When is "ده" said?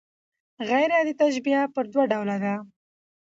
2.43-2.55